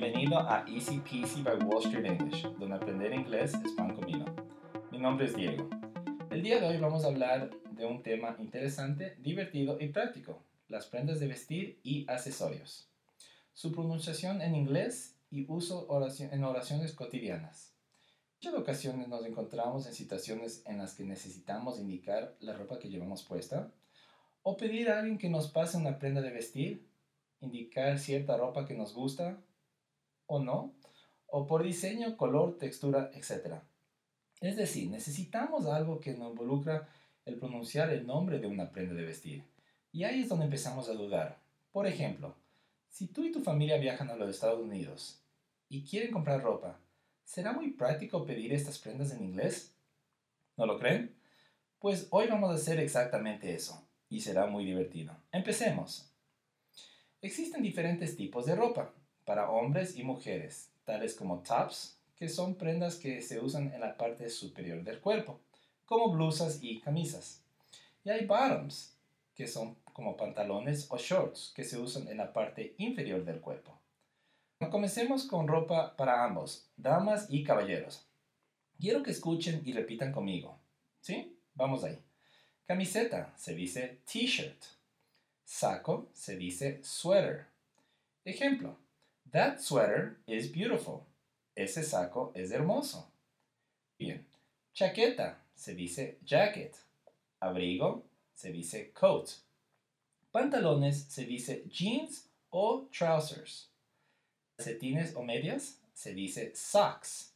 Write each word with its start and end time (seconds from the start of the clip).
Bienvenido 0.00 0.38
a 0.38 0.64
Easy 0.66 0.98
Peasy 1.00 1.42
by 1.42 1.58
Wall 1.58 1.84
Street 1.84 2.06
English, 2.06 2.44
donde 2.58 2.74
aprender 2.74 3.12
inglés 3.12 3.52
es 3.62 3.72
pan 3.72 3.94
comido. 3.94 4.24
Mi 4.90 4.98
nombre 4.98 5.26
es 5.26 5.36
Diego. 5.36 5.68
El 6.30 6.42
día 6.42 6.58
de 6.58 6.68
hoy 6.68 6.78
vamos 6.78 7.04
a 7.04 7.08
hablar 7.08 7.50
de 7.72 7.84
un 7.84 8.02
tema 8.02 8.34
interesante, 8.38 9.16
divertido 9.18 9.76
y 9.78 9.88
práctico, 9.88 10.42
las 10.68 10.86
prendas 10.86 11.20
de 11.20 11.26
vestir 11.26 11.80
y 11.82 12.10
accesorios. 12.10 12.88
Su 13.52 13.72
pronunciación 13.72 14.40
en 14.40 14.54
inglés 14.54 15.18
y 15.30 15.44
uso 15.48 15.86
en 16.18 16.44
oraciones 16.44 16.94
cotidianas. 16.94 17.74
Muchas 18.36 18.58
ocasiones 18.58 19.06
nos 19.06 19.26
encontramos 19.26 19.86
en 19.86 19.92
situaciones 19.92 20.62
en 20.64 20.78
las 20.78 20.94
que 20.94 21.04
necesitamos 21.04 21.78
indicar 21.78 22.36
la 22.40 22.54
ropa 22.54 22.78
que 22.78 22.88
llevamos 22.88 23.22
puesta 23.22 23.70
o 24.44 24.56
pedir 24.56 24.88
a 24.88 25.00
alguien 25.00 25.18
que 25.18 25.28
nos 25.28 25.48
pase 25.48 25.76
una 25.76 25.98
prenda 25.98 26.22
de 26.22 26.30
vestir, 26.30 26.88
indicar 27.42 27.98
cierta 27.98 28.38
ropa 28.38 28.64
que 28.64 28.72
nos 28.72 28.94
gusta 28.94 29.38
o 30.30 30.38
no, 30.38 30.72
o 31.26 31.44
por 31.44 31.64
diseño, 31.64 32.16
color, 32.16 32.56
textura, 32.56 33.10
etc. 33.14 33.56
Es 34.40 34.56
decir, 34.56 34.88
necesitamos 34.88 35.66
algo 35.66 35.98
que 35.98 36.14
nos 36.14 36.30
involucra 36.30 36.88
el 37.24 37.36
pronunciar 37.36 37.90
el 37.90 38.06
nombre 38.06 38.38
de 38.38 38.46
una 38.46 38.70
prenda 38.70 38.94
de 38.94 39.04
vestir. 39.04 39.42
Y 39.92 40.04
ahí 40.04 40.20
es 40.20 40.28
donde 40.28 40.44
empezamos 40.44 40.88
a 40.88 40.94
dudar. 40.94 41.40
Por 41.72 41.88
ejemplo, 41.88 42.36
si 42.88 43.08
tú 43.08 43.24
y 43.24 43.32
tu 43.32 43.40
familia 43.40 43.76
viajan 43.76 44.08
a 44.08 44.14
los 44.14 44.30
Estados 44.30 44.60
Unidos 44.60 45.20
y 45.68 45.82
quieren 45.82 46.12
comprar 46.12 46.42
ropa, 46.42 46.78
¿será 47.24 47.52
muy 47.52 47.72
práctico 47.72 48.24
pedir 48.24 48.52
estas 48.52 48.78
prendas 48.78 49.12
en 49.12 49.24
inglés? 49.24 49.74
¿No 50.56 50.64
lo 50.64 50.78
creen? 50.78 51.12
Pues 51.80 52.06
hoy 52.10 52.28
vamos 52.28 52.50
a 52.50 52.54
hacer 52.54 52.78
exactamente 52.78 53.52
eso, 53.52 53.84
y 54.08 54.20
será 54.20 54.46
muy 54.46 54.64
divertido. 54.64 55.16
Empecemos. 55.32 56.12
Existen 57.20 57.62
diferentes 57.62 58.16
tipos 58.16 58.46
de 58.46 58.54
ropa, 58.54 58.92
para 59.30 59.48
hombres 59.48 59.96
y 59.96 60.02
mujeres, 60.02 60.72
tales 60.84 61.14
como 61.14 61.38
tops, 61.38 61.96
que 62.16 62.28
son 62.28 62.56
prendas 62.56 62.96
que 62.96 63.22
se 63.22 63.38
usan 63.38 63.72
en 63.72 63.80
la 63.80 63.96
parte 63.96 64.28
superior 64.28 64.82
del 64.82 64.98
cuerpo, 64.98 65.38
como 65.86 66.10
blusas 66.10 66.58
y 66.62 66.80
camisas. 66.80 67.44
Y 68.02 68.10
hay 68.10 68.26
bottoms, 68.26 68.98
que 69.32 69.46
son 69.46 69.76
como 69.92 70.16
pantalones 70.16 70.88
o 70.90 70.96
shorts, 70.96 71.52
que 71.54 71.62
se 71.62 71.78
usan 71.78 72.08
en 72.08 72.16
la 72.16 72.32
parte 72.32 72.74
inferior 72.78 73.24
del 73.24 73.40
cuerpo. 73.40 73.78
Comencemos 74.68 75.28
con 75.28 75.46
ropa 75.46 75.96
para 75.96 76.24
ambos, 76.24 76.68
damas 76.76 77.28
y 77.30 77.44
caballeros. 77.44 78.08
Quiero 78.80 79.04
que 79.04 79.12
escuchen 79.12 79.62
y 79.64 79.72
repitan 79.72 80.10
conmigo. 80.10 80.58
¿Sí? 81.02 81.38
Vamos 81.54 81.84
ahí. 81.84 82.02
Camiseta 82.66 83.32
se 83.36 83.54
dice 83.54 84.00
t-shirt. 84.12 84.60
Saco 85.44 86.10
se 86.14 86.36
dice 86.36 86.80
sweater. 86.82 87.46
Ejemplo. 88.24 88.89
That 89.32 89.60
sweater 89.60 90.16
is 90.26 90.48
beautiful. 90.48 91.06
Ese 91.56 91.84
saco 91.84 92.32
es 92.34 92.50
hermoso. 92.50 93.04
Bien. 93.98 94.24
Chaqueta 94.74 95.34
se 95.54 95.74
dice 95.74 96.16
jacket. 96.24 96.76
Abrigo 97.40 98.02
se 98.34 98.50
dice 98.50 98.92
coat. 98.92 99.30
Pantalones 100.32 101.06
se 101.08 101.26
dice 101.26 101.62
jeans 101.68 102.28
o 102.50 102.88
trousers. 102.90 103.66
Calcetines 104.58 105.14
o 105.14 105.22
medias 105.22 105.76
se 105.94 106.12
dice 106.12 106.52
socks. 106.54 107.32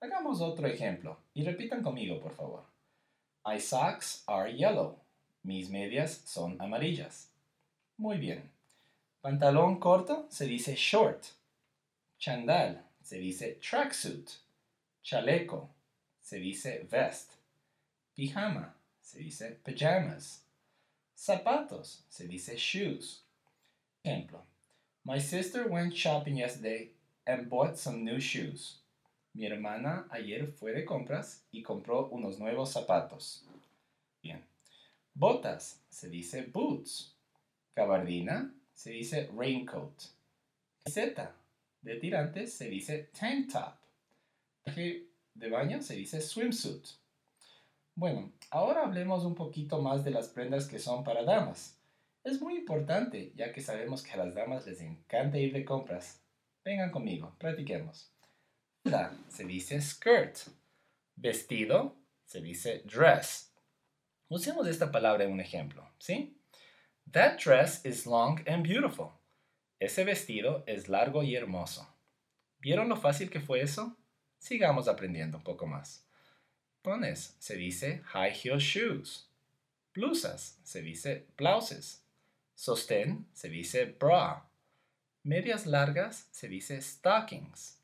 Hagamos 0.00 0.40
otro 0.40 0.66
ejemplo 0.66 1.18
y 1.34 1.44
repitan 1.44 1.82
conmigo, 1.82 2.20
por 2.20 2.32
favor. 2.32 2.62
My 3.44 3.60
socks 3.60 4.22
are 4.26 4.52
yellow. 4.52 5.00
Mis 5.42 5.68
medias 5.68 6.22
son 6.24 6.56
amarillas. 6.60 7.28
Muy 7.98 8.16
bien. 8.16 8.55
Pantalón 9.26 9.80
corto 9.80 10.28
se 10.30 10.46
dice 10.46 10.76
short. 10.76 11.26
Chandal 12.16 12.80
se 13.02 13.18
dice 13.18 13.58
tracksuit. 13.60 14.30
Chaleco 15.02 15.68
se 16.20 16.38
dice 16.38 16.86
vest. 16.88 17.32
Pijama 18.14 18.72
se 19.00 19.18
dice 19.18 19.58
pajamas. 19.64 20.44
Zapatos 21.18 22.04
se 22.08 22.28
dice 22.28 22.56
shoes. 22.56 23.24
Ejemplo. 24.04 24.44
My 25.04 25.18
sister 25.18 25.66
went 25.66 25.92
shopping 25.92 26.36
yesterday 26.36 26.92
and 27.26 27.50
bought 27.50 27.76
some 27.76 28.04
new 28.04 28.20
shoes. 28.20 28.76
Mi 29.34 29.46
hermana 29.46 30.04
ayer 30.12 30.52
fue 30.52 30.70
de 30.72 30.84
compras 30.84 31.42
y 31.52 31.64
compró 31.64 32.08
unos 32.12 32.38
nuevos 32.38 32.72
zapatos. 32.72 33.42
Bien. 34.22 34.44
Botas 35.16 35.80
se 35.90 36.08
dice 36.08 36.42
boots. 36.42 37.12
Cabardina 37.74 38.52
se 38.76 38.90
dice 38.90 39.28
raincoat. 39.34 40.02
Camiseta 40.84 41.34
de 41.80 41.96
tirantes 41.96 42.52
se 42.52 42.68
dice 42.68 43.10
tank 43.18 43.50
top. 43.50 43.74
Traje 44.62 45.08
de 45.34 45.50
baño 45.50 45.82
se 45.82 45.96
dice 45.96 46.20
swimsuit. 46.20 46.86
Bueno, 47.94 48.32
ahora 48.50 48.84
hablemos 48.84 49.24
un 49.24 49.34
poquito 49.34 49.80
más 49.80 50.04
de 50.04 50.10
las 50.10 50.28
prendas 50.28 50.68
que 50.68 50.78
son 50.78 51.02
para 51.02 51.24
damas. 51.24 51.80
Es 52.22 52.40
muy 52.40 52.58
importante, 52.58 53.32
ya 53.34 53.52
que 53.52 53.62
sabemos 53.62 54.02
que 54.02 54.12
a 54.12 54.18
las 54.18 54.34
damas 54.34 54.66
les 54.66 54.80
encanta 54.82 55.38
ir 55.38 55.52
de 55.52 55.64
compras. 55.64 56.20
Vengan 56.62 56.90
conmigo, 56.90 57.34
practiquemos. 57.38 58.12
La 58.84 59.16
se 59.28 59.44
dice 59.44 59.80
skirt. 59.80 60.36
Vestido 61.14 61.96
se 62.24 62.42
dice 62.42 62.82
dress. 62.84 63.54
Usemos 64.28 64.66
esta 64.66 64.90
palabra 64.90 65.24
en 65.24 65.32
un 65.32 65.40
ejemplo, 65.40 65.88
¿sí? 65.98 66.35
That 67.12 67.38
dress 67.38 67.84
is 67.84 68.06
long 68.06 68.40
and 68.46 68.62
beautiful. 68.62 69.12
Ese 69.80 70.04
vestido 70.04 70.64
es 70.66 70.88
largo 70.88 71.22
y 71.22 71.36
hermoso. 71.36 71.86
¿Vieron 72.60 72.88
lo 72.88 72.96
fácil 72.96 73.30
que 73.30 73.40
fue 73.40 73.60
eso? 73.60 73.96
Sigamos 74.38 74.88
aprendiendo 74.88 75.38
un 75.38 75.44
poco 75.44 75.66
más. 75.66 76.04
Pones 76.82 77.36
se 77.38 77.56
dice 77.56 78.02
high 78.06 78.32
heel 78.32 78.58
shoes. 78.58 79.28
Blusas 79.94 80.58
se 80.62 80.82
dice 80.82 81.26
blouses. 81.36 82.02
Sostén 82.54 83.26
se 83.32 83.48
dice 83.48 83.84
bra. 83.84 84.48
Medias 85.22 85.66
largas 85.66 86.28
se 86.30 86.48
dice 86.48 86.80
stockings. 86.80 87.78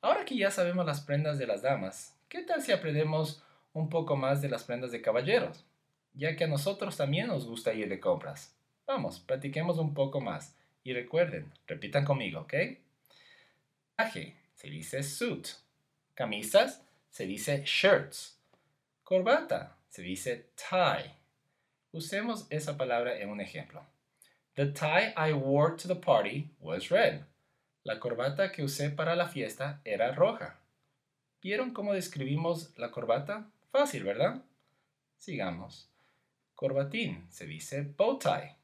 Ahora 0.00 0.24
que 0.24 0.36
ya 0.36 0.50
sabemos 0.50 0.86
las 0.86 1.00
prendas 1.00 1.38
de 1.38 1.46
las 1.46 1.62
damas, 1.62 2.16
¿qué 2.28 2.42
tal 2.42 2.62
si 2.62 2.72
aprendemos 2.72 3.42
un 3.72 3.88
poco 3.88 4.16
más 4.16 4.40
de 4.40 4.48
las 4.48 4.64
prendas 4.64 4.92
de 4.92 5.02
caballeros? 5.02 5.64
Ya 6.14 6.36
que 6.36 6.44
a 6.44 6.48
nosotros 6.48 6.96
también 6.96 7.28
nos 7.28 7.46
gusta 7.46 7.72
ir 7.72 7.88
de 7.88 8.00
compras. 8.00 8.54
Vamos, 8.86 9.20
practiquemos 9.20 9.78
un 9.78 9.94
poco 9.94 10.20
más. 10.20 10.56
Y 10.82 10.92
recuerden, 10.92 11.52
repitan 11.66 12.04
conmigo, 12.04 12.40
¿ok? 12.40 12.54
Traje 13.96 14.36
se 14.54 14.68
dice 14.68 15.02
suit. 15.02 15.48
Camisas 16.14 16.82
se 17.10 17.26
dice 17.26 17.62
shirts. 17.64 18.38
Corbata 19.04 19.76
se 19.88 20.02
dice 20.02 20.50
tie. 20.56 21.14
Usemos 21.92 22.46
esa 22.50 22.76
palabra 22.76 23.18
en 23.18 23.30
un 23.30 23.40
ejemplo. 23.40 23.84
The 24.54 24.66
tie 24.66 25.12
I 25.16 25.32
wore 25.32 25.76
to 25.76 25.88
the 25.88 25.96
party 25.96 26.50
was 26.60 26.90
red. 26.90 27.22
La 27.82 27.98
corbata 27.98 28.52
que 28.52 28.62
usé 28.62 28.90
para 28.90 29.16
la 29.16 29.28
fiesta 29.28 29.80
era 29.84 30.12
roja. 30.12 30.58
¿Vieron 31.42 31.72
cómo 31.72 31.94
describimos 31.94 32.76
la 32.78 32.90
corbata? 32.90 33.50
Fácil, 33.72 34.04
¿verdad? 34.04 34.42
Sigamos. 35.16 35.89
Corbatín 36.60 37.26
se 37.30 37.46
dice 37.46 37.80
bow 37.80 38.18
tie. 38.18 38.54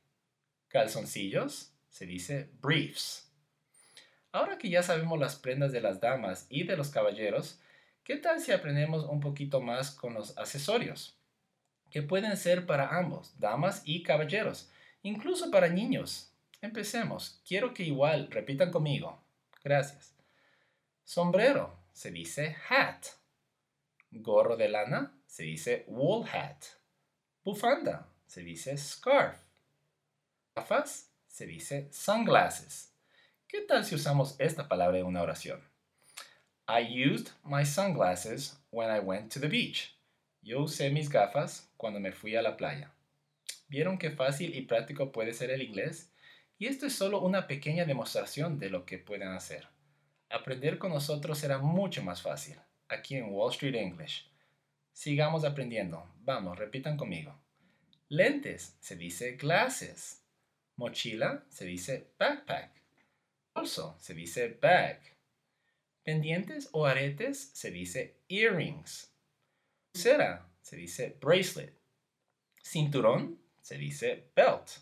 Calzoncillos 0.68 1.72
se 1.88 2.04
dice 2.04 2.50
briefs. 2.60 3.32
Ahora 4.32 4.58
que 4.58 4.68
ya 4.68 4.82
sabemos 4.82 5.18
las 5.18 5.36
prendas 5.36 5.72
de 5.72 5.80
las 5.80 5.98
damas 5.98 6.46
y 6.50 6.64
de 6.64 6.76
los 6.76 6.90
caballeros, 6.90 7.58
¿qué 8.04 8.18
tal 8.18 8.40
si 8.40 8.52
aprendemos 8.52 9.06
un 9.06 9.20
poquito 9.20 9.62
más 9.62 9.92
con 9.92 10.12
los 10.12 10.36
accesorios? 10.36 11.18
Que 11.90 12.02
pueden 12.02 12.36
ser 12.36 12.66
para 12.66 12.98
ambos, 12.98 13.32
damas 13.38 13.80
y 13.86 14.02
caballeros, 14.02 14.70
incluso 15.02 15.50
para 15.50 15.70
niños. 15.70 16.34
Empecemos. 16.60 17.40
Quiero 17.48 17.72
que 17.72 17.84
igual 17.84 18.30
repitan 18.30 18.70
conmigo. 18.70 19.24
Gracias. 19.64 20.14
Sombrero 21.02 21.78
se 21.94 22.10
dice 22.10 22.56
hat. 22.68 23.06
Gorro 24.10 24.58
de 24.58 24.68
lana 24.68 25.18
se 25.24 25.44
dice 25.44 25.86
wool 25.88 26.28
hat. 26.28 26.62
Bufanda 27.46 28.08
se 28.26 28.42
dice 28.42 28.76
scarf. 28.76 29.38
Gafas 30.56 31.12
se 31.28 31.46
dice 31.46 31.86
sunglasses. 31.92 32.92
¿Qué 33.46 33.60
tal 33.60 33.84
si 33.84 33.94
usamos 33.94 34.34
esta 34.40 34.66
palabra 34.66 34.98
en 34.98 35.06
una 35.06 35.22
oración? 35.22 35.62
I 36.66 36.80
used 37.08 37.28
my 37.44 37.64
sunglasses 37.64 38.58
when 38.72 38.90
I 38.90 38.98
went 38.98 39.32
to 39.32 39.38
the 39.38 39.46
beach. 39.46 39.96
Yo 40.42 40.62
usé 40.62 40.90
mis 40.90 41.08
gafas 41.08 41.70
cuando 41.76 42.00
me 42.00 42.10
fui 42.10 42.34
a 42.34 42.42
la 42.42 42.56
playa. 42.56 42.90
¿Vieron 43.68 43.96
qué 43.96 44.10
fácil 44.10 44.52
y 44.56 44.62
práctico 44.62 45.12
puede 45.12 45.32
ser 45.32 45.52
el 45.52 45.62
inglés? 45.62 46.10
Y 46.58 46.66
esto 46.66 46.86
es 46.86 46.96
solo 46.96 47.20
una 47.20 47.46
pequeña 47.46 47.84
demostración 47.84 48.58
de 48.58 48.70
lo 48.70 48.84
que 48.84 48.98
pueden 48.98 49.28
hacer. 49.28 49.68
Aprender 50.30 50.78
con 50.78 50.90
nosotros 50.90 51.38
será 51.38 51.58
mucho 51.58 52.02
más 52.02 52.22
fácil, 52.22 52.58
aquí 52.88 53.14
en 53.14 53.30
Wall 53.30 53.52
Street 53.52 53.76
English. 53.76 54.28
Sigamos 54.96 55.44
aprendiendo. 55.44 56.10
Vamos, 56.20 56.58
repitan 56.58 56.96
conmigo. 56.96 57.38
Lentes 58.08 58.78
se 58.80 58.96
dice 58.96 59.32
glasses. 59.32 60.22
Mochila 60.76 61.44
se 61.50 61.66
dice 61.66 62.12
backpack. 62.18 62.70
Bolso 63.54 63.94
se 64.00 64.14
dice 64.14 64.56
bag. 64.58 64.98
Pendientes 66.02 66.70
o 66.72 66.86
aretes 66.86 67.50
se 67.52 67.70
dice 67.70 68.16
earrings. 68.30 69.12
Pulsera 69.92 70.48
se 70.62 70.76
dice 70.76 71.14
bracelet. 71.20 71.74
Cinturón 72.64 73.38
se 73.60 73.76
dice 73.76 74.30
belt. 74.34 74.78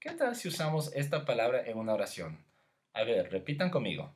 ¿Qué 0.00 0.10
tal 0.14 0.34
si 0.34 0.48
usamos 0.48 0.92
esta 0.96 1.24
palabra 1.24 1.64
en 1.64 1.78
una 1.78 1.94
oración? 1.94 2.44
A 2.92 3.04
ver, 3.04 3.30
repitan 3.30 3.70
conmigo. 3.70 4.12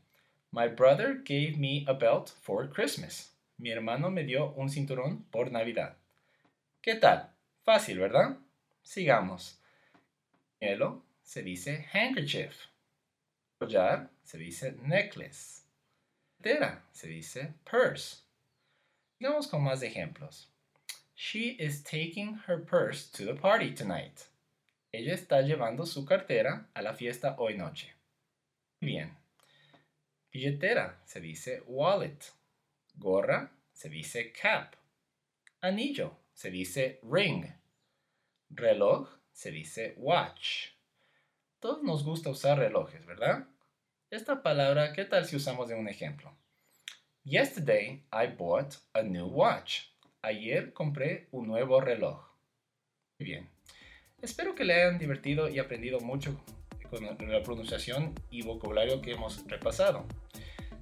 My 0.50 0.66
brother 0.66 1.22
gave 1.24 1.54
me 1.56 1.84
a 1.86 1.92
belt 1.92 2.30
for 2.42 2.68
Christmas. 2.68 3.31
Mi 3.62 3.70
hermano 3.70 4.10
me 4.10 4.24
dio 4.24 4.52
un 4.54 4.68
cinturón 4.68 5.22
por 5.30 5.52
Navidad. 5.52 5.96
¿Qué 6.80 6.96
tal? 6.96 7.32
Fácil, 7.62 8.00
¿verdad? 8.00 8.38
Sigamos. 8.82 9.62
Hielo 10.58 11.04
se 11.22 11.44
dice 11.44 11.86
handkerchief. 11.92 12.56
Collar 13.60 14.10
se 14.24 14.38
dice 14.38 14.72
necklace. 14.82 15.62
Cartera 16.38 16.82
se 16.90 17.06
dice 17.06 17.54
purse. 17.62 18.24
Sigamos 19.16 19.46
con 19.46 19.62
más 19.62 19.84
ejemplos. 19.84 20.48
She 21.14 21.56
is 21.60 21.84
taking 21.84 22.40
her 22.48 22.58
purse 22.58 23.08
to 23.12 23.24
the 23.24 23.40
party 23.40 23.72
tonight. 23.72 24.22
Ella 24.90 25.14
está 25.14 25.40
llevando 25.40 25.86
su 25.86 26.04
cartera 26.04 26.68
a 26.74 26.82
la 26.82 26.94
fiesta 26.94 27.36
hoy 27.38 27.56
noche. 27.56 27.92
Bien. 28.80 29.16
Billetera 30.32 30.98
se 31.04 31.20
dice 31.20 31.62
wallet. 31.68 32.32
Gorra 32.94 33.50
se 33.72 33.88
dice 33.88 34.32
cap. 34.32 34.74
Anillo 35.60 36.18
se 36.32 36.50
dice 36.50 37.00
ring. 37.02 37.46
Reloj 38.50 39.08
se 39.32 39.50
dice 39.50 39.94
watch. 39.96 40.68
Todos 41.60 41.82
nos 41.82 42.04
gusta 42.04 42.30
usar 42.30 42.58
relojes, 42.58 43.06
¿verdad? 43.06 43.46
Esta 44.10 44.42
palabra, 44.42 44.92
¿qué 44.92 45.04
tal 45.04 45.24
si 45.24 45.36
usamos 45.36 45.68
de 45.68 45.74
un 45.74 45.88
ejemplo? 45.88 46.36
Yesterday 47.24 48.04
I 48.12 48.26
bought 48.36 48.74
a 48.94 49.02
new 49.02 49.26
watch. 49.26 49.84
Ayer 50.22 50.72
compré 50.72 51.28
un 51.30 51.46
nuevo 51.46 51.80
reloj. 51.80 52.20
Muy 53.18 53.26
bien. 53.26 53.48
Espero 54.20 54.54
que 54.54 54.64
le 54.64 54.74
hayan 54.74 54.98
divertido 54.98 55.48
y 55.48 55.58
aprendido 55.58 56.00
mucho 56.00 56.40
con 56.90 57.30
la 57.30 57.42
pronunciación 57.42 58.14
y 58.30 58.42
vocabulario 58.42 59.00
que 59.00 59.12
hemos 59.12 59.44
repasado. 59.46 60.04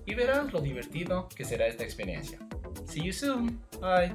y 0.06 0.14
verás 0.14 0.52
lo 0.52 0.60
divertido 0.60 1.28
que 1.34 1.44
será 1.44 1.66
esta 1.66 1.82
experiencia. 1.84 2.38
See 2.86 3.02
you 3.02 3.12
soon. 3.12 3.60
Bye. 3.80 4.14